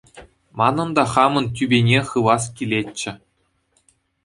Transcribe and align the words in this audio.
Манӑн 0.57 0.89
та 0.95 1.03
хамӑн 1.13 1.45
тӳпене 1.55 1.99
хывас 2.09 2.43
килетчӗ. 2.55 3.11